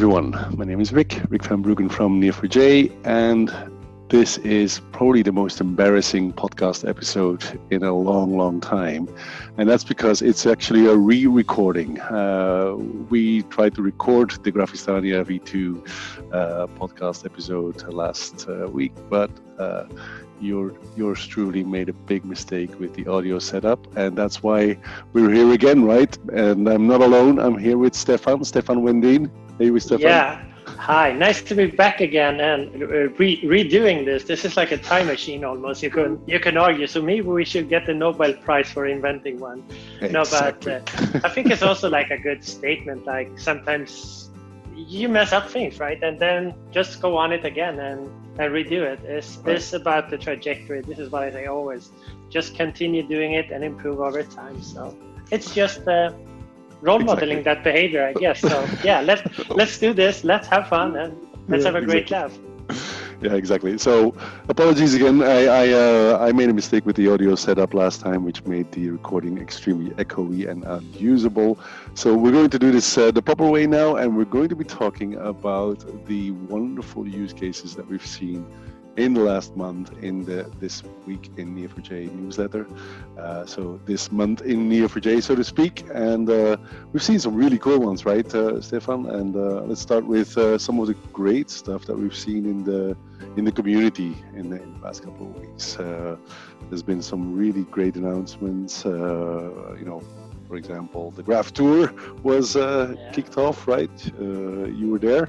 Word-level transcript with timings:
Everyone. 0.00 0.30
My 0.56 0.64
name 0.64 0.80
is 0.80 0.94
Rik, 0.94 1.20
Rik 1.28 1.44
van 1.44 1.62
Bruggen 1.62 1.92
from 1.92 2.22
Neo4j, 2.22 2.90
and 3.04 3.52
this 4.08 4.38
is 4.38 4.80
probably 4.92 5.20
the 5.20 5.30
most 5.30 5.60
embarrassing 5.60 6.32
podcast 6.32 6.88
episode 6.88 7.44
in 7.68 7.82
a 7.82 7.92
long, 7.94 8.34
long 8.34 8.62
time. 8.62 9.14
And 9.58 9.68
that's 9.68 9.84
because 9.84 10.22
it's 10.22 10.46
actually 10.46 10.86
a 10.86 10.96
re 10.96 11.26
recording. 11.26 12.00
Uh, 12.00 12.76
we 13.10 13.42
tried 13.42 13.74
to 13.74 13.82
record 13.82 14.30
the 14.42 14.50
Graphistania 14.50 15.22
V2 15.22 15.86
uh, 16.32 16.66
podcast 16.78 17.26
episode 17.26 17.82
last 17.92 18.48
uh, 18.48 18.68
week, 18.68 18.92
but 19.10 19.30
uh, 19.58 19.84
your, 20.40 20.72
yours 20.96 21.26
truly 21.26 21.62
made 21.62 21.90
a 21.90 21.92
big 21.92 22.24
mistake 22.24 22.80
with 22.80 22.94
the 22.94 23.06
audio 23.06 23.38
setup. 23.38 23.86
And 23.98 24.16
that's 24.16 24.42
why 24.42 24.78
we're 25.12 25.30
here 25.30 25.52
again, 25.52 25.84
right? 25.84 26.16
And 26.32 26.66
I'm 26.70 26.86
not 26.86 27.02
alone. 27.02 27.38
I'm 27.38 27.58
here 27.58 27.76
with 27.76 27.94
Stefan, 27.94 28.42
Stefan 28.44 28.78
Wendin. 28.78 29.30
Hey, 29.60 29.78
Stefan. 29.78 30.00
Yeah. 30.00 30.42
Hi, 30.78 31.12
nice 31.12 31.42
to 31.42 31.54
be 31.54 31.66
back 31.66 32.00
again 32.00 32.40
and 32.40 32.80
re- 33.18 33.42
redoing 33.42 34.06
this. 34.06 34.24
This 34.24 34.46
is 34.46 34.56
like 34.56 34.72
a 34.72 34.78
time 34.78 35.06
machine 35.06 35.44
almost. 35.44 35.82
You 35.82 35.90
can 35.90 36.18
you 36.26 36.40
can 36.40 36.56
argue. 36.56 36.86
So 36.86 37.02
maybe 37.02 37.26
we 37.26 37.44
should 37.44 37.68
get 37.68 37.84
the 37.84 37.92
Nobel 37.92 38.32
Prize 38.32 38.70
for 38.70 38.86
inventing 38.86 39.38
one. 39.38 39.62
Exactly. 40.00 40.08
No, 40.10 40.24
but 40.24 40.66
uh, 40.66 41.20
I 41.26 41.28
think 41.28 41.50
it's 41.50 41.62
also 41.62 41.90
like 41.90 42.10
a 42.10 42.16
good 42.16 42.42
statement. 42.42 43.04
Like 43.04 43.38
sometimes 43.38 44.30
you 44.74 45.10
mess 45.10 45.32
up 45.34 45.50
things, 45.50 45.78
right? 45.78 46.02
And 46.02 46.18
then 46.18 46.54
just 46.70 47.02
go 47.02 47.18
on 47.18 47.30
it 47.30 47.44
again 47.44 47.78
and, 47.80 48.08
and 48.40 48.54
redo 48.54 48.80
it. 48.92 49.00
It's 49.04 49.36
Right. 49.36 49.44
this 49.44 49.74
about 49.74 50.08
the 50.08 50.16
trajectory. 50.16 50.80
This 50.80 50.98
is 50.98 51.10
what 51.10 51.22
I 51.24 51.30
say 51.30 51.46
always. 51.46 51.90
Just 52.30 52.54
continue 52.56 53.02
doing 53.02 53.32
it 53.34 53.50
and 53.50 53.62
improve 53.62 54.00
over 54.00 54.22
time. 54.22 54.62
So 54.62 54.96
it's 55.30 55.52
just 55.54 55.86
uh, 55.86 56.12
role 56.80 57.00
Exactly. 57.00 57.04
modeling 57.04 57.42
that 57.44 57.64
behavior, 57.64 58.04
I 58.04 58.14
guess. 58.14 58.40
So 58.42 58.70
yeah, 58.82 59.00
let's 59.00 59.22
let's 59.54 59.78
do 59.78 59.92
this. 59.92 60.24
Let's 60.24 60.48
have 60.48 60.68
fun 60.68 60.96
and 60.96 61.16
let's 61.48 61.64
Yeah, 61.64 61.70
have 61.70 61.74
a 61.76 61.82
great 61.82 62.10
exactly. 62.10 62.10
laugh. 62.10 62.38
Yeah, 63.22 63.34
exactly. 63.34 63.76
So, 63.78 64.14
apologies 64.48 64.94
again. 64.94 65.22
I 65.22 65.44
I, 65.46 65.68
uh, 65.72 66.18
I 66.20 66.32
made 66.32 66.48
a 66.48 66.54
mistake 66.54 66.86
with 66.86 66.96
the 66.96 67.08
audio 67.12 67.34
setup 67.34 67.74
last 67.74 68.00
time, 68.00 68.24
which 68.24 68.44
made 68.44 68.70
the 68.72 68.90
recording 68.90 69.38
extremely 69.38 69.90
echoey 70.04 70.48
and 70.48 70.64
unusable. 70.64 71.58
So 71.94 72.14
we're 72.16 72.32
going 72.32 72.50
to 72.50 72.58
do 72.58 72.70
this 72.72 72.96
uh, 72.96 73.10
the 73.10 73.22
proper 73.22 73.46
way 73.46 73.66
now, 73.66 73.96
and 73.96 74.16
we're 74.16 74.24
going 74.38 74.48
to 74.48 74.56
be 74.56 74.64
talking 74.64 75.16
about 75.16 75.84
the 76.06 76.30
wonderful 76.30 77.06
use 77.06 77.32
cases 77.34 77.74
that 77.76 77.86
we've 77.88 78.06
seen 78.06 78.46
in 79.04 79.14
the 79.14 79.20
last 79.20 79.56
month 79.56 79.90
in 80.02 80.24
the 80.24 80.38
this 80.60 80.82
week 81.06 81.30
in 81.36 81.46
Neo4j 81.56 82.12
newsletter. 82.20 82.66
Uh, 83.18 83.44
so 83.46 83.80
this 83.86 84.12
month 84.12 84.42
in 84.42 84.68
Neo4j, 84.70 85.22
so 85.22 85.34
to 85.34 85.44
speak, 85.44 85.84
and 85.94 86.28
uh, 86.28 86.56
we've 86.92 87.02
seen 87.02 87.18
some 87.18 87.34
really 87.34 87.58
cool 87.58 87.78
ones, 87.78 88.04
right, 88.04 88.28
uh, 88.34 88.60
Stefan? 88.60 89.06
And 89.06 89.34
uh, 89.36 89.62
let's 89.68 89.80
start 89.80 90.04
with 90.06 90.36
uh, 90.38 90.58
some 90.58 90.78
of 90.80 90.86
the 90.86 90.94
great 91.12 91.48
stuff 91.50 91.84
that 91.86 91.96
we've 91.96 92.16
seen 92.26 92.44
in 92.46 92.64
the 92.64 92.96
in 93.36 93.44
the 93.44 93.52
community 93.52 94.12
in 94.34 94.50
the, 94.50 94.62
in 94.62 94.72
the 94.74 94.78
past 94.80 95.02
couple 95.04 95.26
of 95.26 95.34
weeks. 95.40 95.78
Uh, 95.78 96.16
there's 96.68 96.82
been 96.82 97.02
some 97.02 97.36
really 97.36 97.64
great 97.76 97.94
announcements. 97.96 98.84
Uh, 98.84 99.76
you 99.78 99.84
know, 99.84 100.02
for 100.48 100.56
example, 100.56 101.10
the 101.12 101.22
Graph 101.22 101.52
Tour 101.52 101.92
was 102.22 102.56
uh, 102.56 102.94
Yeah. 102.96 103.12
kicked 103.12 103.36
off, 103.38 103.68
right? 103.68 103.96
Uh, 104.20 104.66
you 104.80 104.88
were 104.92 104.98
there. 104.98 105.28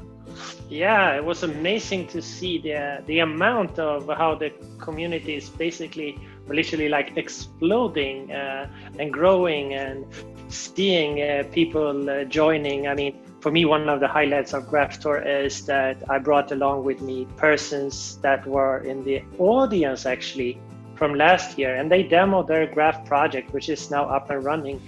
Yeah, 0.69 1.15
it 1.15 1.25
was 1.25 1.43
amazing 1.43 2.07
to 2.07 2.21
see 2.21 2.57
the 2.57 3.03
the 3.05 3.19
amount 3.19 3.77
of 3.79 4.07
how 4.07 4.35
the 4.35 4.51
community 4.79 5.35
is 5.35 5.49
basically 5.49 6.17
literally 6.47 6.89
like 6.89 7.17
exploding 7.17 8.31
uh, 8.31 8.67
and 8.97 9.11
growing 9.11 9.73
and 9.73 10.05
seeing 10.47 11.21
uh, 11.21 11.43
people 11.51 12.09
uh, 12.09 12.23
joining. 12.25 12.87
I 12.87 12.95
mean, 12.95 13.19
for 13.41 13.51
me, 13.51 13.65
one 13.65 13.89
of 13.89 13.99
the 13.99 14.07
highlights 14.07 14.53
of 14.53 14.67
Graph 14.67 14.99
Tour 14.99 15.21
is 15.21 15.65
that 15.65 15.97
I 16.09 16.19
brought 16.19 16.51
along 16.51 16.83
with 16.83 17.01
me 17.01 17.27
persons 17.37 18.17
that 18.21 18.45
were 18.45 18.79
in 18.79 19.03
the 19.03 19.23
audience 19.39 20.05
actually 20.05 20.59
from 20.95 21.15
last 21.15 21.57
year, 21.57 21.75
and 21.75 21.91
they 21.91 22.03
demoed 22.03 22.47
their 22.47 22.67
Graph 22.67 23.05
project, 23.05 23.53
which 23.53 23.69
is 23.69 23.89
now 23.89 24.05
up 24.05 24.29
and 24.29 24.43
running. 24.43 24.79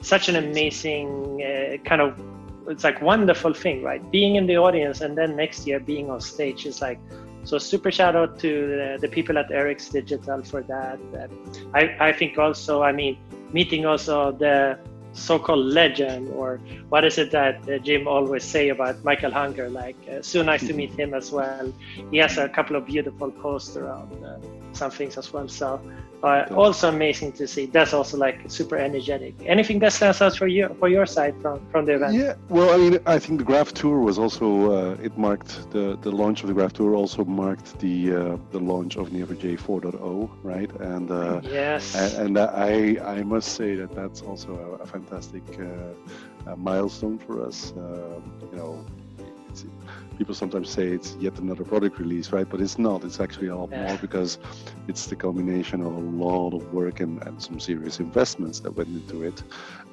Such 0.00 0.28
an 0.28 0.36
amazing 0.36 1.42
uh, 1.42 1.76
kind 1.84 2.00
of 2.00 2.18
it's 2.68 2.84
like 2.84 3.00
wonderful 3.00 3.54
thing, 3.54 3.82
right? 3.82 4.02
Being 4.10 4.36
in 4.36 4.46
the 4.46 4.56
audience 4.56 5.00
and 5.00 5.16
then 5.16 5.36
next 5.36 5.66
year 5.66 5.80
being 5.80 6.10
on 6.10 6.20
stage 6.20 6.66
is 6.66 6.80
like 6.80 7.00
so. 7.44 7.58
Super 7.58 7.90
shout 7.90 8.14
out 8.14 8.38
to 8.40 8.48
the, 8.48 8.98
the 9.00 9.08
people 9.08 9.38
at 9.38 9.50
Eric's 9.50 9.88
Digital 9.88 10.42
for 10.42 10.62
that. 10.62 10.98
I 11.74 12.08
I 12.08 12.12
think 12.12 12.38
also, 12.38 12.82
I 12.82 12.92
mean, 12.92 13.18
meeting 13.52 13.86
also 13.86 14.32
the 14.32 14.78
so-called 15.12 15.64
legend 15.66 16.28
or 16.32 16.60
what 16.88 17.04
is 17.04 17.18
it 17.18 17.30
that 17.32 17.68
uh, 17.68 17.78
Jim 17.78 18.06
always 18.06 18.44
say 18.44 18.68
about 18.70 19.02
Michael 19.04 19.30
Hunger? 19.32 19.68
Like, 19.68 19.96
uh, 20.10 20.22
so 20.22 20.42
nice 20.42 20.66
to 20.66 20.74
meet 20.74 20.92
him 20.98 21.14
as 21.14 21.30
well. 21.32 21.72
He 22.10 22.18
has 22.18 22.38
a 22.38 22.48
couple 22.48 22.76
of 22.76 22.86
beautiful 22.86 23.30
posts 23.30 23.76
around 23.76 24.12
uh, 24.24 24.38
some 24.72 24.90
things 24.90 25.16
as 25.18 25.32
well. 25.32 25.48
So 25.48 25.80
uh, 26.22 26.44
also 26.54 26.88
amazing 26.88 27.32
to 27.32 27.46
see. 27.46 27.66
That's 27.66 27.92
also 27.92 28.16
like 28.16 28.40
super 28.48 28.76
energetic. 28.76 29.34
Anything 29.46 29.78
that 29.80 29.92
stands 29.92 30.20
out 30.20 30.36
for 30.36 30.46
you 30.46 30.74
for 30.78 30.88
your 30.88 31.06
side 31.06 31.34
from 31.40 31.60
from 31.70 31.84
the 31.86 31.94
event? 31.94 32.14
Yeah, 32.14 32.34
well, 32.48 32.70
I 32.74 32.76
mean, 32.76 32.98
I 33.06 33.18
think 33.18 33.38
the 33.38 33.44
Graph 33.44 33.72
Tour 33.72 34.00
was 34.00 34.18
also 34.18 34.46
uh, 34.72 34.96
it 35.02 35.16
marked 35.16 35.70
the 35.70 35.96
the 36.02 36.10
launch 36.10 36.42
of 36.42 36.48
the 36.48 36.54
Graph 36.54 36.72
Tour 36.72 36.94
also 36.94 37.24
marked 37.24 37.78
the 37.78 38.14
uh, 38.14 38.36
the 38.50 38.58
launch 38.58 38.96
of 38.96 39.10
Neo4j 39.10 39.58
4.0, 39.58 40.28
right? 40.42 40.70
And 40.80 41.10
uh, 41.10 41.40
Yes. 41.44 41.94
and, 41.94 42.36
and 42.36 42.38
I 42.38 42.98
I 43.18 43.22
must 43.22 43.54
say 43.54 43.74
that 43.76 43.94
that's 43.94 44.22
also 44.22 44.50
a, 44.80 44.82
a 44.82 44.86
fantastic 44.98 45.44
uh, 45.60 46.50
uh 46.50 46.56
milestone 46.56 47.18
for 47.18 47.44
us. 47.46 47.72
Um, 47.76 48.22
you 48.50 48.58
know, 48.58 48.84
it's, 49.50 49.64
people 50.18 50.34
sometimes 50.34 50.68
say 50.68 50.86
it's 50.88 51.16
yet 51.20 51.38
another 51.38 51.64
product 51.64 51.98
release, 51.98 52.32
right? 52.32 52.48
But 52.48 52.60
it's 52.60 52.78
not. 52.78 53.04
It's 53.04 53.20
actually 53.20 53.48
a 53.48 53.56
lot 53.56 53.70
more 53.70 53.96
because 53.98 54.38
it's 54.88 55.06
the 55.06 55.16
culmination 55.16 55.80
of 55.80 55.92
a 55.94 56.04
lot 56.24 56.54
of 56.54 56.72
work 56.72 57.00
and, 57.00 57.22
and 57.26 57.40
some 57.42 57.60
serious 57.60 58.00
investments 58.00 58.60
that 58.60 58.72
went 58.72 58.88
into 58.88 59.22
it. 59.22 59.42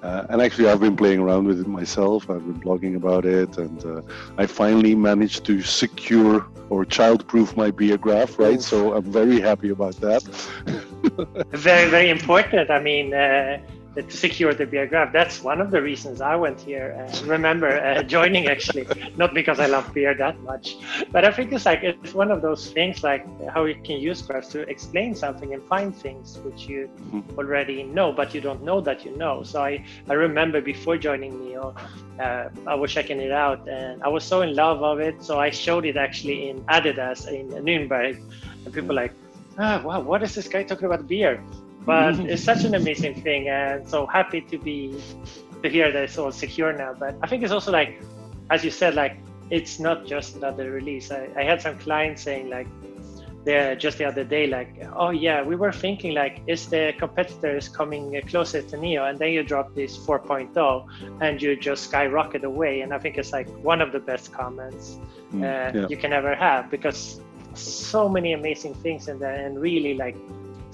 Uh, 0.02 0.26
and 0.30 0.42
actually, 0.42 0.68
I've 0.70 0.80
been 0.80 0.98
playing 0.98 1.20
around 1.20 1.46
with 1.48 1.60
it 1.60 1.68
myself. 1.68 2.30
I've 2.30 2.46
been 2.46 2.60
blogging 2.60 2.96
about 2.96 3.26
it, 3.26 3.58
and 3.58 3.86
uh, 3.86 4.02
I 4.38 4.46
finally 4.46 4.96
managed 4.96 5.46
to 5.46 5.62
secure 5.62 6.48
or 6.70 6.84
child-proof 6.84 7.56
my 7.56 7.70
beer 7.70 7.98
graph, 7.98 8.40
right? 8.40 8.62
So 8.62 8.96
I'm 8.96 9.04
very 9.04 9.40
happy 9.40 9.70
about 9.70 9.96
that. 10.02 10.24
very 11.52 11.90
very 11.90 12.10
important 12.10 12.70
i 12.70 12.80
mean 12.80 13.14
uh, 13.14 13.58
to 13.96 14.18
secure 14.18 14.54
the 14.54 14.66
beer 14.66 14.86
graph 14.88 15.12
that's 15.12 15.42
one 15.44 15.60
of 15.62 15.72
the 15.72 15.82
reasons 15.82 16.22
i 16.22 16.36
went 16.36 16.60
here 16.62 16.90
and 17.00 17.26
remember 17.28 17.80
uh, 17.80 18.04
joining 18.16 18.48
actually. 18.48 18.88
Not 19.18 19.34
because 19.34 19.60
i 19.60 19.68
love 19.68 19.92
beer 19.94 20.16
that 20.18 20.36
much. 20.44 20.76
But 21.12 21.26
i 21.26 21.32
think 21.32 21.52
it's 21.54 21.66
like 21.66 21.84
it's 21.84 22.02
one 22.04 22.20
of 22.20 22.30
those 22.30 22.56
things 22.58 22.90
like 22.90 23.14
how 23.40 23.54
you 23.54 23.64
can 23.74 23.88
use 23.88 24.12
graphs 24.16 24.42
to 24.44 24.60
explain 24.62 25.14
something 25.16 25.54
and 25.54 25.62
find 25.64 25.94
things 25.96 26.38
which 26.44 26.68
you 26.68 26.88
Mhm. 27.12 27.24
already 27.38 27.84
know 27.84 28.12
but 28.12 28.34
you 28.34 28.42
don't 28.42 28.62
know 28.64 28.82
that 28.82 29.04
you 29.06 29.16
know. 29.16 29.44
So 29.44 29.62
i 29.62 29.80
i 30.10 30.14
remember 30.14 30.62
before 30.62 30.98
joining 30.98 31.40
neo 31.40 31.74
uh, 32.20 32.46
i 32.68 32.76
was 32.76 32.92
checking 32.92 33.20
it 33.22 33.32
out 33.32 33.60
and 33.68 34.02
i 34.04 34.08
was 34.10 34.26
so 34.26 34.42
in 34.42 34.56
love 34.56 34.84
of 34.84 35.00
it. 35.00 35.24
So 35.24 35.40
i 35.40 35.50
showed 35.50 35.86
it 35.86 35.98
actually 35.98 36.50
in 36.50 36.64
adidas 36.70 37.28
in 37.28 37.50
nuremberg. 37.64 38.18
And 38.66 38.74
people 38.74 38.96
like 38.96 39.14
ah, 39.58 39.82
wow, 39.84 40.02
what 40.02 40.24
is 40.24 40.34
this 40.36 40.48
guy 40.48 40.64
talking 40.64 40.86
about 40.86 41.08
beer? 41.08 41.44
But 41.86 42.20
it's 42.32 42.44
such 42.44 42.64
an 42.64 42.76
amazing 42.76 43.22
thing, 43.22 43.50
and 43.50 43.88
so 43.88 44.06
happy 44.06 44.42
to 44.42 44.58
be 44.58 45.02
to 45.64 45.70
hear 45.70 45.92
that 45.92 46.04
it's 46.04 46.18
all 46.18 46.32
secure 46.32 46.74
now. 46.74 46.94
But 46.94 47.16
I 47.22 47.28
think 47.28 47.44
it's 47.44 47.52
also 47.52 47.72
like, 47.72 48.02
as 48.50 48.64
you 48.64 48.72
said, 48.72 48.96
like 48.96 49.18
it's 49.50 49.80
not 49.80 50.06
just 50.06 50.36
another 50.36 50.72
release. 50.72 51.12
I, 51.12 51.30
I 51.36 51.44
had 51.44 51.62
some 51.62 51.78
clients 51.78 52.24
saying 52.24 52.50
like, 52.50 52.68
there 53.46 53.76
just 53.76 54.00
the 54.00 54.06
other 54.06 54.24
day, 54.24 54.48
like, 54.48 54.74
oh 54.96 55.12
yeah, 55.12 55.44
we 55.44 55.56
were 55.56 55.72
thinking 55.72 56.16
like, 56.16 56.42
is 56.48 56.68
the 56.68 56.94
competitors 56.98 57.70
coming 57.70 58.20
closer 58.28 58.64
to 58.64 58.78
Neo? 58.78 59.06
And 59.06 59.20
then 59.20 59.34
you 59.34 59.44
drop 59.44 59.76
this 59.76 59.96
4.0, 59.96 61.22
and 61.22 61.40
you 61.40 61.56
just 61.56 61.84
skyrocket 61.84 62.44
away. 62.44 62.82
And 62.82 62.92
I 62.92 62.98
think 62.98 63.20
it's 63.20 63.32
like 63.32 63.48
one 63.64 63.82
of 63.82 63.92
the 63.92 64.00
best 64.00 64.34
comments 64.34 64.98
Mm, 65.34 65.44
uh, 65.44 65.80
yeah. 65.80 65.88
you 65.90 65.98
can 65.98 66.14
ever 66.14 66.36
have 66.36 66.70
because 66.70 67.20
so 67.56 68.08
many 68.08 68.34
amazing 68.34 68.74
things 68.76 69.08
in 69.08 69.20
there 69.20 69.46
and 69.46 69.60
really 69.60 69.94
like 69.94 70.16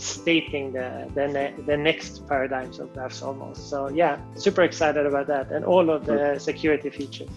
stating 0.01 0.73
the 0.73 1.07
the, 1.13 1.27
ne- 1.27 1.53
the 1.65 1.77
next 1.77 2.27
paradigms 2.27 2.79
of 2.79 2.91
graphs 2.93 3.21
almost 3.21 3.69
so 3.69 3.89
yeah 3.89 4.19
super 4.35 4.63
excited 4.63 5.05
about 5.05 5.27
that 5.27 5.51
and 5.51 5.63
all 5.65 5.89
of 5.89 6.05
the 6.05 6.37
security 6.39 6.89
features 6.89 7.29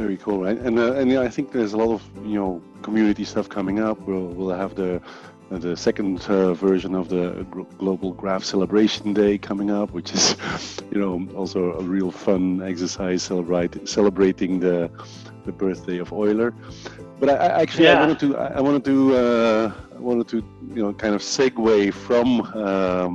Very 0.00 0.16
cool, 0.16 0.40
right? 0.46 0.58
And 0.58 0.78
uh, 0.78 0.94
and 0.94 1.10
yeah, 1.12 1.20
I 1.20 1.28
think 1.28 1.52
there's 1.52 1.74
a 1.74 1.76
lot 1.76 1.92
of 1.92 2.00
you 2.24 2.36
know 2.40 2.62
community 2.80 3.24
stuff 3.24 3.50
coming 3.50 3.80
up. 3.80 4.00
We'll 4.08 4.28
we'll 4.36 4.56
have 4.56 4.74
the 4.74 5.02
the 5.50 5.76
second 5.76 6.24
uh, 6.28 6.54
version 6.54 6.94
of 6.94 7.08
the 7.08 7.44
Global 7.76 8.12
Graph 8.12 8.44
Celebration 8.44 9.12
Day 9.12 9.36
coming 9.36 9.70
up, 9.70 9.90
which 9.90 10.14
is 10.14 10.36
you 10.92 11.00
know 11.02 11.28
also 11.36 11.72
a 11.72 11.82
real 11.82 12.10
fun 12.10 12.62
exercise 12.62 13.22
celebrate, 13.22 13.88
celebrating 13.88 14.60
the 14.60 14.90
the 15.50 15.56
birthday 15.64 15.98
of 15.98 16.12
Euler. 16.12 16.50
But 17.18 17.28
I, 17.30 17.34
I 17.34 17.62
actually 17.62 17.88
I 17.88 18.00
wanted 18.02 18.18
to 18.24 18.28
I 18.58 18.60
wanted 18.60 18.84
to 18.92 18.96
uh, 19.22 19.72
I 19.98 20.00
wanted 20.08 20.28
to 20.28 20.38
you 20.76 20.82
know 20.82 20.92
kind 21.04 21.14
of 21.14 21.22
segue 21.22 21.92
from 22.06 22.26
um, 22.66 23.10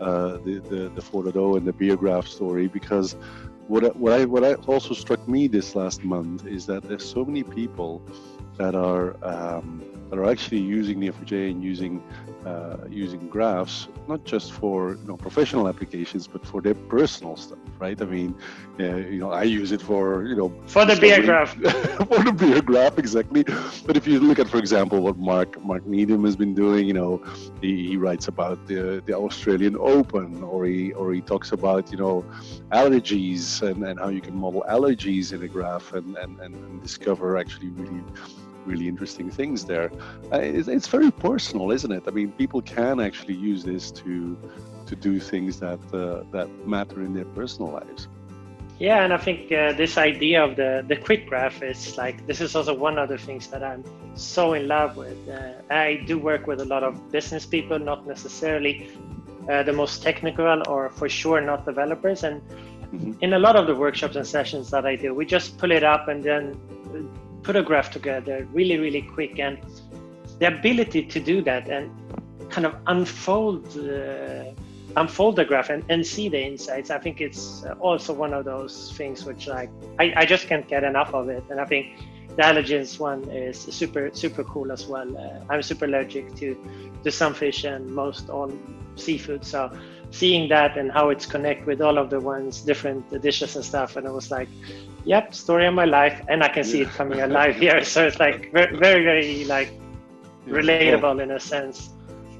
uh, 0.00 0.38
the, 0.46 0.54
the 0.70 0.80
the 0.96 1.02
4.0 1.02 1.56
and 1.58 1.66
the 1.66 1.72
beer 1.80 1.96
graph 1.96 2.26
story 2.26 2.66
because 2.78 3.08
what 3.68 3.82
what 3.96 4.12
I 4.18 4.24
what 4.24 4.42
I 4.44 4.54
also 4.72 4.92
struck 4.94 5.22
me 5.28 5.48
this 5.48 5.68
last 5.80 6.04
month 6.04 6.46
is 6.46 6.62
that 6.66 6.82
there's 6.88 7.08
so 7.16 7.24
many 7.24 7.42
people 7.42 8.02
that 8.60 8.74
are 8.74 9.06
um, 9.32 9.82
that 10.14 10.22
are 10.22 10.30
actually 10.30 10.62
using 10.62 11.00
Neo4j 11.00 11.50
and 11.52 11.64
using 11.64 12.02
uh, 12.46 12.84
using 12.88 13.28
graphs 13.28 13.88
not 14.08 14.24
just 14.24 14.52
for 14.52 14.96
you 15.00 15.06
know 15.06 15.16
professional 15.16 15.68
applications 15.68 16.28
but 16.28 16.46
for 16.46 16.62
their 16.62 16.74
personal 16.74 17.36
stuff 17.36 17.58
right? 17.80 18.00
I 18.00 18.04
mean 18.06 18.34
uh, 18.80 18.96
you 19.14 19.20
know 19.20 19.30
i 19.30 19.44
use 19.44 19.72
it 19.72 19.82
for 19.82 20.24
you 20.26 20.36
know 20.36 20.52
for 20.66 20.84
the 20.86 20.96
beer 20.96 21.22
graph. 21.22 21.54
For 22.08 22.22
the 22.22 22.32
beer 22.32 22.62
graph 22.62 22.98
exactly. 22.98 23.44
But 23.86 23.96
if 23.96 24.06
you 24.06 24.20
look 24.20 24.38
at 24.38 24.48
for 24.48 24.58
example 24.58 25.00
what 25.00 25.16
mark 25.16 25.62
mark 25.62 25.86
needham 25.86 26.24
has 26.24 26.36
been 26.36 26.54
doing 26.54 26.86
you 26.86 26.94
know 26.94 27.20
he, 27.60 27.88
he 27.88 27.96
writes 27.96 28.28
about 28.28 28.66
the 28.66 29.02
the 29.06 29.14
australian 29.14 29.76
open 29.78 30.42
or 30.42 30.64
he 30.66 30.92
or 30.92 31.12
he 31.12 31.20
talks 31.22 31.52
about 31.52 31.90
you 31.92 31.98
know 31.98 32.24
allergies 32.72 33.62
and, 33.68 33.84
and 33.84 33.98
how 33.98 34.08
you 34.08 34.20
can 34.20 34.36
model 34.36 34.64
allergies 34.70 35.32
in 35.32 35.42
a 35.42 35.48
graph 35.48 35.92
and, 35.92 36.16
and, 36.16 36.40
and 36.40 36.82
discover 36.82 37.36
actually 37.36 37.70
really 37.70 38.02
really 38.66 38.88
interesting 38.88 39.30
things 39.30 39.64
there. 39.64 39.90
Uh, 40.32 40.38
it's, 40.38 40.68
it's, 40.68 40.88
very 40.88 41.10
personal, 41.10 41.70
isn't 41.70 41.92
it? 41.92 42.04
I 42.06 42.10
mean, 42.10 42.32
people 42.32 42.62
can 42.62 43.00
actually 43.00 43.34
use 43.34 43.64
this 43.64 43.90
to 43.92 44.36
to 44.86 44.96
do 44.96 45.18
things 45.20 45.60
that 45.60 45.80
uh, 45.92 46.24
that 46.32 46.48
matter 46.66 47.02
in 47.02 47.14
their 47.14 47.24
personal 47.24 47.72
lives. 47.72 48.08
Yeah, 48.78 49.04
and 49.04 49.12
I 49.12 49.18
think 49.18 49.52
uh, 49.52 49.72
this 49.72 49.96
idea 49.96 50.44
of 50.44 50.56
the 50.56 50.84
the 50.86 50.96
quick 50.96 51.28
graph 51.28 51.62
is 51.62 51.96
like 51.96 52.26
this 52.26 52.40
is 52.40 52.56
also 52.56 52.74
one 52.74 52.98
of 52.98 53.08
the 53.08 53.18
things 53.18 53.46
that 53.48 53.62
I'm 53.62 53.84
so 54.14 54.54
in 54.54 54.66
love 54.66 54.96
with. 54.96 55.28
Uh, 55.28 55.52
I 55.70 56.02
do 56.06 56.18
work 56.18 56.46
with 56.46 56.60
a 56.60 56.64
lot 56.64 56.82
of 56.82 57.12
business 57.12 57.46
people, 57.46 57.78
not 57.78 58.06
necessarily 58.06 58.88
uh, 59.48 59.62
the 59.62 59.72
most 59.72 60.02
technical 60.02 60.62
or 60.68 60.90
for 60.90 61.08
sure 61.08 61.40
not 61.40 61.64
developers, 61.64 62.24
and. 62.24 62.42
Mm-hmm. 62.84 63.12
In 63.22 63.32
a 63.32 63.38
lot 63.40 63.56
of 63.56 63.66
the 63.66 63.74
workshops 63.74 64.14
and 64.14 64.24
sessions 64.24 64.70
that 64.70 64.86
I 64.86 64.94
do, 64.94 65.14
we 65.14 65.26
just 65.26 65.58
pull 65.58 65.72
it 65.72 65.82
up 65.82 66.06
and 66.06 66.22
then 66.22 66.54
put 67.44 67.56
a 67.56 67.62
graph 67.62 67.90
together 67.90 68.46
really, 68.52 68.78
really 68.78 69.02
quick. 69.02 69.38
And 69.38 69.58
the 70.40 70.48
ability 70.48 71.04
to 71.04 71.20
do 71.20 71.42
that 71.42 71.68
and 71.68 71.90
kind 72.50 72.66
of 72.66 72.74
unfold 72.86 73.66
uh, 73.78 74.44
unfold 74.96 75.36
the 75.36 75.44
graph 75.44 75.70
and, 75.70 75.84
and 75.88 76.06
see 76.06 76.28
the 76.28 76.40
insights 76.40 76.90
i 76.90 76.98
think 76.98 77.20
it's 77.20 77.64
also 77.80 78.12
one 78.12 78.32
of 78.32 78.44
those 78.44 78.92
things 78.96 79.24
which 79.24 79.46
like 79.46 79.70
I, 79.98 80.12
I 80.16 80.24
just 80.24 80.46
can't 80.46 80.66
get 80.68 80.84
enough 80.84 81.12
of 81.14 81.28
it 81.28 81.42
and 81.50 81.60
i 81.60 81.64
think 81.64 81.86
the 82.36 82.42
allergens 82.42 82.98
one 83.00 83.28
is 83.30 83.58
super 83.58 84.10
super 84.12 84.44
cool 84.44 84.70
as 84.70 84.86
well 84.86 85.16
uh, 85.16 85.40
i'm 85.50 85.62
super 85.62 85.86
allergic 85.86 86.34
to 86.36 86.56
to 87.02 87.10
some 87.10 87.34
fish 87.34 87.64
and 87.64 87.86
most 87.88 88.30
all 88.30 88.52
seafood 88.94 89.44
so 89.44 89.70
seeing 90.20 90.48
that 90.48 90.78
and 90.78 90.92
how 90.92 91.04
it's 91.12 91.26
connect 91.26 91.66
with 91.66 91.80
all 91.86 91.96
of 91.98 92.08
the 92.14 92.20
ones 92.20 92.60
different 92.70 93.02
dishes 93.20 93.56
and 93.56 93.64
stuff 93.64 93.96
and 93.96 94.06
i 94.06 94.10
was 94.10 94.30
like 94.30 94.48
yep, 95.04 95.34
story 95.34 95.66
of 95.66 95.74
my 95.74 95.84
life, 95.84 96.20
and 96.28 96.42
I 96.42 96.48
can 96.48 96.64
see 96.64 96.82
it 96.82 96.88
coming 96.88 97.20
alive 97.20 97.56
here. 97.56 97.84
So 97.94 98.06
it's 98.06 98.18
like 98.18 98.52
very, 98.52 98.76
very, 98.76 99.04
very 99.04 99.44
like 99.44 99.72
relatable 100.46 101.22
in 101.22 101.30
a 101.30 101.40
sense. 101.40 101.90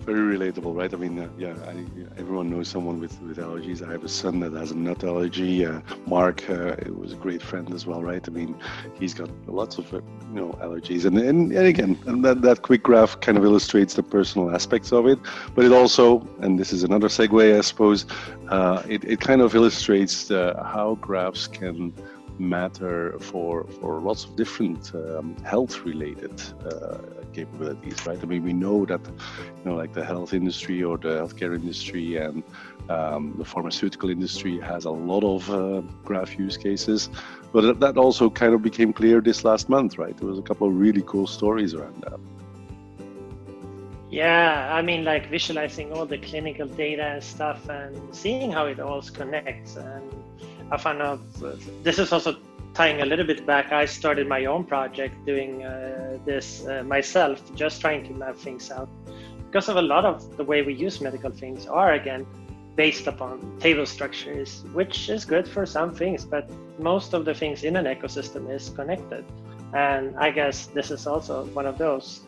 Very 0.04 0.36
relatable, 0.36 0.76
right? 0.76 0.92
I 0.92 0.98
mean, 0.98 1.18
uh, 1.18 1.28
yeah, 1.38 1.54
I, 1.66 1.86
everyone 2.18 2.50
knows 2.50 2.68
someone 2.68 3.00
with, 3.00 3.18
with 3.22 3.38
allergies. 3.38 3.86
I 3.86 3.90
have 3.90 4.04
a 4.04 4.08
son 4.08 4.38
that 4.40 4.52
has 4.52 4.70
a 4.70 4.76
nut 4.76 5.02
allergy. 5.02 5.64
Uh, 5.64 5.80
Mark 6.06 6.48
uh, 6.50 6.76
was 6.94 7.14
a 7.14 7.16
great 7.16 7.40
friend 7.40 7.72
as 7.72 7.86
well, 7.86 8.02
right? 8.02 8.22
I 8.28 8.30
mean, 8.30 8.54
he's 9.00 9.14
got 9.14 9.30
lots 9.46 9.78
of 9.78 9.94
uh, 9.94 10.02
you 10.28 10.34
know 10.40 10.52
allergies, 10.62 11.06
and 11.06 11.16
and, 11.16 11.52
and 11.52 11.66
again, 11.66 11.98
and 12.06 12.22
that, 12.22 12.42
that 12.42 12.60
quick 12.60 12.82
graph 12.82 13.18
kind 13.20 13.38
of 13.38 13.44
illustrates 13.46 13.94
the 13.94 14.02
personal 14.02 14.54
aspects 14.54 14.92
of 14.92 15.06
it, 15.06 15.18
but 15.54 15.64
it 15.64 15.72
also, 15.72 16.20
and 16.40 16.58
this 16.58 16.70
is 16.70 16.82
another 16.84 17.08
segue, 17.08 17.56
I 17.56 17.62
suppose, 17.62 18.04
uh, 18.48 18.82
it 18.86 19.04
it 19.04 19.20
kind 19.20 19.40
of 19.40 19.54
illustrates 19.54 20.28
how 20.28 20.98
graphs 21.00 21.46
can 21.46 21.94
matter 22.38 23.16
for 23.20 23.64
for 23.64 24.00
lots 24.00 24.25
of 24.25 24.36
different 24.36 24.92
um, 24.94 25.36
health 25.44 25.84
related 25.84 26.42
uh, 26.66 26.98
capabilities 27.32 28.06
right 28.06 28.19
i 28.22 28.26
mean 28.26 28.42
we 28.42 28.52
know 28.52 28.84
that 28.84 29.00
you 29.06 29.64
know 29.64 29.76
like 29.76 29.92
the 29.92 30.04
health 30.04 30.34
industry 30.34 30.82
or 30.82 30.96
the 30.98 31.08
healthcare 31.08 31.54
industry 31.54 32.16
and 32.16 32.42
um, 32.88 33.34
the 33.38 33.44
pharmaceutical 33.44 34.10
industry 34.10 34.60
has 34.60 34.84
a 34.84 34.90
lot 34.90 35.25
of 35.25 35.50
uh, 35.50 35.81
graph 36.04 36.38
use 36.38 36.56
cases 36.56 37.08
but 37.52 37.78
that 37.81 37.96
also 37.96 38.28
kind 38.28 38.52
of 38.52 38.62
became 38.62 38.92
clear 38.92 39.20
this 39.20 39.44
last 39.44 39.69
month 39.69 39.96
right 39.98 40.16
there 40.16 40.28
was 40.28 40.38
a 40.38 40.42
couple 40.42 40.66
of 40.66 40.75
really 40.75 41.02
cool 41.06 41.26
stories 41.26 41.72
around 41.75 42.02
that 42.02 42.19
yeah, 44.14 44.72
I 44.72 44.81
mean, 44.81 45.02
like 45.02 45.28
visualizing 45.28 45.92
all 45.92 46.06
the 46.06 46.19
clinical 46.19 46.69
data 46.69 47.02
and 47.14 47.22
stuff 47.22 47.69
and 47.69 48.14
seeing 48.14 48.52
how 48.52 48.66
it 48.66 48.78
all 48.78 49.02
connects. 49.02 49.75
And 49.75 50.04
I 50.70 50.76
found 50.76 51.20
this 51.82 51.99
is 51.99 52.12
also 52.12 52.37
tying 52.75 53.00
a 53.02 53.06
little 53.06 53.25
bit 53.25 53.46
back. 53.46 53.72
I 53.72 53.84
started 53.84 54.26
my 54.26 54.46
own 54.46 54.64
project 54.64 55.25
doing 55.25 55.64
uh, 55.64 56.19
this 56.25 56.66
uh, 56.66 56.82
myself, 56.82 57.40
just 57.55 57.81
trying 57.81 58.05
to 58.05 58.12
map 58.12 58.37
things 58.37 58.70
out. 58.70 58.88
Because 59.46 59.69
of 59.69 59.76
a 59.76 59.82
lot 59.82 60.05
of 60.05 60.37
the 60.37 60.44
way 60.44 60.62
we 60.62 60.75
use 60.75 61.00
medical 61.00 61.31
things 61.31 61.66
are 61.66 61.93
again 61.93 62.26
based 62.75 63.06
upon 63.06 63.56
table 63.61 63.87
structures, 63.87 64.64
which 64.72 65.08
is 65.08 65.25
good 65.25 65.46
for 65.46 65.64
some 65.64 65.94
things, 65.94 66.25
but 66.25 66.50
most 66.78 67.14
of 67.14 67.25
the 67.25 67.32
things 67.32 67.62
in 67.62 67.76
an 67.76 67.84
ecosystem 67.84 68.52
is 68.52 68.70
connected. 68.70 69.25
And 69.72 70.17
I 70.17 70.31
guess 70.31 70.67
this 70.67 70.90
is 70.90 71.06
also 71.06 71.44
one 71.46 71.67
of 71.67 71.78
those. 71.78 72.20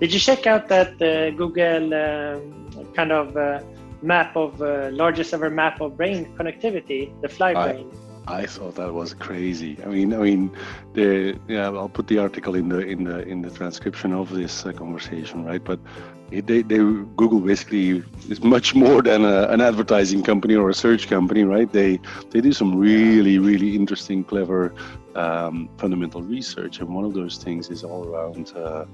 Did 0.00 0.12
you 0.12 0.18
check 0.18 0.46
out 0.48 0.66
that 0.68 1.00
uh, 1.00 1.30
Google 1.30 1.94
um, 1.94 2.92
kind 2.94 3.12
of 3.12 3.36
uh, 3.36 3.60
map 4.04 4.36
of 4.36 4.60
uh, 4.60 4.90
largest 4.92 5.32
ever 5.34 5.50
map 5.50 5.80
of 5.80 5.96
brain 5.96 6.26
connectivity, 6.36 7.02
the 7.22 7.28
fly 7.28 7.52
brain. 7.54 7.90
I, 8.26 8.42
I 8.42 8.46
thought 8.46 8.74
that 8.76 8.92
was 8.92 9.14
crazy. 9.14 9.78
I 9.84 9.88
mean, 9.88 10.14
I 10.14 10.18
mean, 10.18 10.50
the 10.94 11.38
yeah. 11.48 11.66
I'll 11.66 11.88
put 11.88 12.06
the 12.06 12.18
article 12.18 12.54
in 12.54 12.68
the 12.68 12.80
in 12.80 13.04
the 13.04 13.18
in 13.28 13.42
the 13.42 13.50
transcription 13.50 14.12
of 14.12 14.30
this 14.30 14.64
uh, 14.64 14.72
conversation, 14.72 15.44
right? 15.44 15.62
But 15.62 15.80
they, 16.40 16.62
they 16.62 16.78
Google 17.16 17.40
basically 17.40 18.02
is 18.28 18.42
much 18.42 18.74
more 18.74 19.02
than 19.02 19.24
a, 19.24 19.48
an 19.48 19.60
advertising 19.60 20.22
company 20.22 20.54
or 20.54 20.70
a 20.70 20.74
search 20.74 21.08
company, 21.08 21.44
right? 21.44 21.70
They 21.72 22.00
they 22.30 22.40
do 22.40 22.52
some 22.52 22.76
really 22.76 23.38
really 23.38 23.74
interesting, 23.74 24.24
clever 24.24 24.74
um, 25.14 25.68
fundamental 25.78 26.22
research, 26.22 26.80
and 26.80 26.88
one 26.94 27.04
of 27.04 27.14
those 27.14 27.38
things 27.38 27.70
is 27.70 27.84
all 27.84 28.04
around 28.08 28.52
uh, 28.56 28.84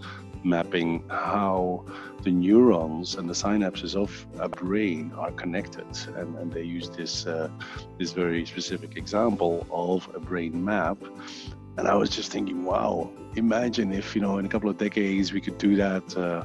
mapping 0.45 1.03
how 1.09 1.85
the 2.23 2.31
neurons 2.31 3.15
and 3.17 3.29
the 3.29 3.35
synapses 3.35 3.95
of 3.95 4.27
a 4.39 4.49
brain 4.49 5.13
are 5.17 5.31
connected. 5.33 5.87
And, 6.17 6.37
and 6.37 6.53
they 6.53 6.63
use 6.63 6.91
this, 6.91 7.27
uh, 7.27 7.49
this 7.99 8.13
very 8.13 8.45
specific 8.47 8.97
example 8.97 9.67
of 9.71 10.09
a 10.15 10.21
brain 10.21 10.65
map. 10.65 10.99
And 11.77 11.89
I 11.89 11.95
was 11.95 12.11
just 12.11 12.31
thinking, 12.33 12.65
wow, 12.65 13.11
imagine 13.37 13.93
if, 13.93 14.15
you 14.15 14.21
know, 14.21 14.39
in 14.39 14.45
a 14.45 14.49
couple 14.49 14.69
of 14.69 14.77
decades 14.77 15.33
we 15.33 15.41
could 15.41 15.59
do 15.59 15.77
that 15.77 16.17
uh, 16.17 16.45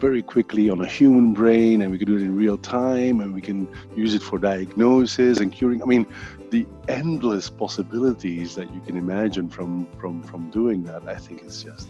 very 0.00 0.22
quickly 0.22 0.70
on 0.70 0.80
a 0.80 0.86
human 0.86 1.32
brain 1.32 1.82
and 1.82 1.90
we 1.92 1.98
could 1.98 2.08
do 2.08 2.16
it 2.16 2.22
in 2.22 2.34
real 2.34 2.56
time 2.56 3.20
and 3.20 3.34
we 3.34 3.40
can 3.40 3.68
use 3.94 4.14
it 4.14 4.22
for 4.22 4.38
diagnosis 4.38 5.38
and 5.40 5.52
curing. 5.52 5.82
I 5.82 5.86
mean, 5.86 6.06
the 6.50 6.66
endless 6.88 7.50
possibilities 7.50 8.54
that 8.54 8.72
you 8.74 8.80
can 8.80 8.96
imagine 8.96 9.48
from, 9.48 9.86
from, 9.98 10.22
from 10.22 10.50
doing 10.50 10.82
that, 10.84 11.06
I 11.06 11.16
think 11.16 11.44
is 11.44 11.62
just 11.62 11.88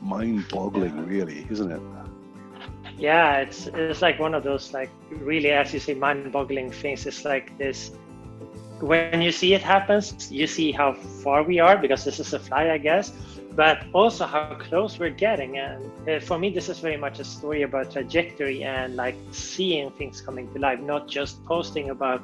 mind-boggling, 0.00 0.96
yeah. 0.96 1.04
really, 1.06 1.46
isn't 1.50 1.70
it? 1.70 1.80
Yeah, 2.96 3.38
it's 3.38 3.68
it's 3.68 4.02
like 4.02 4.18
one 4.18 4.34
of 4.34 4.42
those 4.42 4.72
like 4.72 4.90
really, 5.10 5.50
as 5.50 5.72
you 5.72 5.78
say, 5.78 5.94
mind-boggling 5.94 6.72
things. 6.72 7.06
It's 7.06 7.24
like 7.24 7.56
this. 7.56 7.92
When 8.80 9.22
you 9.22 9.30
see 9.30 9.54
it 9.54 9.62
happens, 9.62 10.32
you 10.32 10.46
see 10.46 10.72
how 10.72 10.94
far 10.94 11.42
we 11.44 11.60
are 11.60 11.76
because 11.76 12.04
this 12.04 12.18
is 12.18 12.32
a 12.32 12.38
fly, 12.38 12.70
I 12.70 12.78
guess, 12.78 13.12
but 13.58 13.84
also 13.92 14.24
how 14.24 14.54
close 14.54 15.00
we're 15.00 15.10
getting. 15.10 15.58
And 15.58 15.90
uh, 16.08 16.20
for 16.20 16.38
me, 16.38 16.48
this 16.48 16.68
is 16.68 16.78
very 16.78 16.96
much 16.96 17.18
a 17.18 17.24
story 17.24 17.62
about 17.62 17.90
trajectory 17.90 18.62
and 18.62 18.94
like 18.94 19.16
seeing 19.32 19.90
things 19.90 20.20
coming 20.20 20.46
to 20.52 20.60
life, 20.60 20.78
not 20.78 21.08
just 21.08 21.44
posting 21.44 21.90
about 21.90 22.22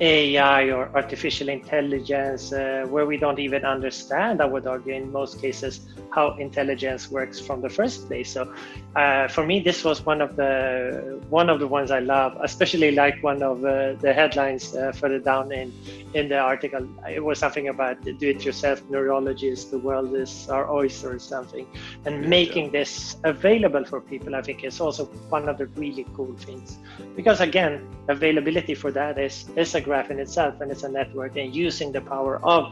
AI 0.00 0.70
or 0.70 0.90
artificial 0.94 1.48
intelligence, 1.48 2.52
uh, 2.52 2.86
where 2.88 3.04
we 3.04 3.16
don't 3.16 3.38
even 3.38 3.64
understand, 3.64 4.40
I 4.40 4.44
would 4.44 4.66
argue, 4.66 4.94
in 4.94 5.10
most 5.10 5.40
cases, 5.40 5.80
how 6.10 6.36
intelligence 6.36 7.10
works 7.10 7.40
from 7.40 7.60
the 7.60 7.68
first 7.68 8.06
place. 8.06 8.32
So, 8.32 8.52
uh, 8.94 9.28
for 9.28 9.44
me, 9.44 9.60
this 9.60 9.84
was 9.84 10.06
one 10.06 10.20
of 10.20 10.36
the 10.36 11.20
one 11.30 11.50
of 11.50 11.58
the 11.58 11.66
ones 11.66 11.90
I 11.90 11.98
love, 11.98 12.36
especially 12.40 12.92
like 12.92 13.22
one 13.22 13.42
of 13.42 13.64
uh, 13.64 13.94
the 13.94 14.12
headlines 14.12 14.74
uh, 14.74 14.92
further 14.92 15.18
down 15.18 15.50
in 15.52 15.72
in 16.14 16.28
the 16.28 16.38
article. 16.38 16.86
It 17.08 17.22
was 17.22 17.38
something 17.38 17.68
about 17.68 18.02
do-it-yourself 18.04 18.82
neurologists. 18.88 19.70
The 19.70 19.78
world 19.78 20.14
is 20.14 20.48
our 20.48 20.70
oyster 20.70 21.14
or 21.14 21.18
something, 21.18 21.66
and 22.06 22.22
yeah, 22.22 22.28
making 22.28 22.66
yeah. 22.66 22.78
this 22.78 23.16
available 23.24 23.84
for 23.84 24.00
people, 24.00 24.36
I 24.36 24.42
think, 24.42 24.64
is 24.64 24.80
also 24.80 25.06
one 25.28 25.48
of 25.48 25.58
the 25.58 25.66
really 25.82 26.06
cool 26.14 26.34
things. 26.36 26.78
Because 27.16 27.40
again, 27.40 27.86
availability 28.08 28.74
for 28.74 28.90
that 28.92 29.18
is 29.18 29.46
is 29.56 29.74
a 29.74 29.80
graph 29.88 30.10
in 30.10 30.18
itself 30.18 30.60
and 30.60 30.70
it's 30.74 30.84
a 30.90 30.92
network 31.00 31.36
and 31.36 31.54
using 31.66 31.88
the 31.96 32.00
power 32.14 32.34
of 32.54 32.62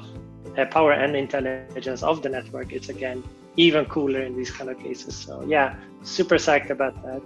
uh, 0.59 0.65
power 0.77 0.93
and 0.93 1.17
intelligence 1.17 2.03
of 2.03 2.23
the 2.25 2.31
network 2.37 2.73
it's 2.79 2.91
again 2.97 3.19
even 3.57 3.85
cooler 3.87 4.23
in 4.29 4.33
these 4.37 4.53
kind 4.59 4.69
of 4.73 4.79
cases 4.87 5.15
so 5.27 5.35
yeah 5.57 5.75
super 6.03 6.37
psyched 6.37 6.71
about 6.71 6.95
that 7.07 7.23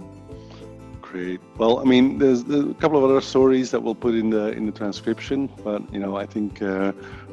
Great. 1.10 1.40
Well, 1.58 1.80
I 1.80 1.84
mean, 1.92 2.18
there's, 2.18 2.42
a 2.42 2.72
couple 2.74 2.96
of 2.96 3.02
other 3.02 3.20
stories 3.20 3.72
that 3.72 3.80
we'll 3.82 3.96
put 3.96 4.14
in 4.14 4.30
the 4.30 4.52
in 4.52 4.66
the 4.66 4.70
transcription, 4.70 5.48
but 5.64 5.82
you 5.92 5.98
know, 5.98 6.14
I 6.14 6.24
think 6.24 6.62
uh, 6.62 6.92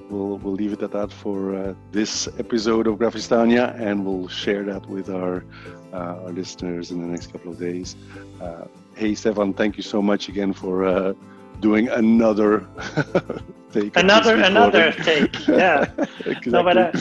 we'll 0.09 0.39
we'll 0.39 0.57
leave 0.61 0.73
it 0.73 0.81
at 0.81 0.91
that 0.93 1.11
for 1.11 1.55
uh, 1.55 1.73
this 1.91 2.27
episode 2.39 2.87
of 2.87 2.95
Graphistania, 2.97 3.79
and 3.79 4.03
we'll 4.03 4.27
share 4.29 4.63
that 4.63 4.83
with 4.87 5.11
our 5.11 5.45
uh, 5.93 6.23
our 6.23 6.31
listeners 6.31 6.89
in 6.89 7.01
the 7.01 7.07
next 7.07 7.31
couple 7.31 7.51
of 7.51 7.59
days. 7.59 7.95
Uh, 8.41 8.65
hey, 8.95 9.13
Stefan, 9.13 9.53
thank 9.53 9.77
you 9.77 9.83
so 9.83 10.01
much 10.01 10.27
again 10.27 10.53
for 10.53 10.85
uh, 10.85 11.13
doing 11.59 11.89
another 11.89 12.67
take. 13.71 13.95
Another 13.97 14.35
another 14.35 14.91
take. 14.91 15.47
Yeah. 15.47 15.85
exactly. 16.25 16.51
No, 16.51 16.63
but 16.63 16.77
uh, 16.77 16.91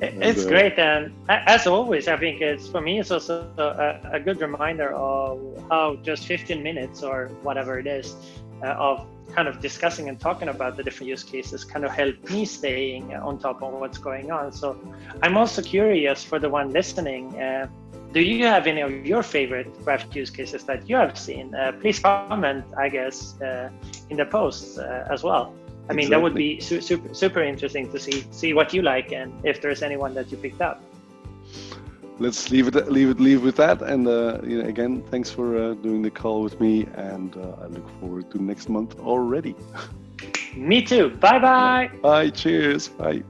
it's 0.00 0.42
and, 0.42 0.46
uh, 0.46 0.48
great, 0.48 0.78
and 0.78 1.12
as 1.28 1.66
always, 1.66 2.08
I 2.08 2.16
think 2.16 2.40
it's 2.40 2.68
for 2.68 2.80
me 2.80 3.00
it's 3.00 3.10
also 3.10 3.48
a, 3.58 4.16
a, 4.16 4.20
good 4.20 4.40
reminder 4.40 4.94
of 4.94 5.40
how 5.70 5.96
just 6.02 6.26
15 6.26 6.62
minutes 6.62 7.02
or 7.02 7.28
whatever 7.42 7.78
it 7.78 7.86
is 7.86 8.14
uh, 8.62 8.68
of 8.68 9.06
kind 9.34 9.48
of 9.48 9.60
discussing 9.60 10.08
and 10.08 10.20
talking 10.20 10.48
about 10.48 10.76
the 10.76 10.82
different 10.82 11.08
use 11.08 11.22
cases 11.22 11.64
kind 11.64 11.84
of 11.84 11.90
help 11.90 12.16
me 12.30 12.44
staying 12.44 13.14
on 13.14 13.38
top 13.38 13.62
of 13.62 13.72
what's 13.74 13.98
going 13.98 14.30
on. 14.30 14.52
So 14.52 14.78
I'm 15.22 15.36
also 15.36 15.62
curious 15.62 16.22
for 16.22 16.38
the 16.38 16.48
one 16.48 16.70
listening. 16.70 17.34
Do 18.12 18.20
you 18.20 18.46
have 18.46 18.66
any 18.66 18.80
of 18.80 19.06
your 19.06 19.22
favorite 19.22 19.68
graph 19.84 20.14
use 20.14 20.30
cases 20.30 20.64
that 20.64 20.88
you 20.88 20.96
have 20.96 21.18
seen? 21.18 21.54
Uh, 21.54 21.72
please 21.80 21.98
comment, 21.98 22.64
I 22.78 22.88
guess, 22.88 23.40
uh, 23.40 23.70
in 24.10 24.16
the 24.16 24.26
posts 24.26 24.78
uh, 24.78 25.06
as 25.10 25.22
well. 25.22 25.54
I 25.88 25.92
mean, 25.92 26.06
exactly. 26.06 26.10
that 26.10 26.22
would 26.22 26.34
be 26.34 26.60
su- 26.60 26.80
super 26.80 27.14
super 27.14 27.42
interesting 27.42 27.90
to 27.92 27.98
see 27.98 28.24
see 28.30 28.52
what 28.52 28.74
you 28.74 28.82
like 28.82 29.12
and 29.12 29.32
if 29.44 29.60
there's 29.60 29.82
anyone 29.82 30.14
that 30.14 30.30
you 30.30 30.36
picked 30.36 30.60
up. 30.60 30.82
Let's 32.18 32.50
leave 32.50 32.66
it 32.68 32.90
leave 32.90 33.10
it 33.10 33.20
leave 33.20 33.42
with 33.42 33.56
that. 33.56 33.82
And 33.82 34.08
uh, 34.08 34.40
you 34.42 34.62
know, 34.62 34.68
again, 34.68 35.02
thanks 35.10 35.30
for 35.30 35.56
uh, 35.56 35.74
doing 35.74 36.02
the 36.02 36.10
call 36.10 36.42
with 36.42 36.60
me, 36.60 36.86
and 36.94 37.36
uh, 37.36 37.62
I 37.62 37.66
look 37.66 37.88
forward 38.00 38.30
to 38.32 38.42
next 38.42 38.68
month 38.68 38.98
already. 39.00 39.54
me 40.56 40.82
too. 40.82 41.10
Bye 41.10 41.38
bye. 41.38 41.90
Bye. 42.02 42.30
Cheers. 42.30 42.88
Bye. 42.88 43.22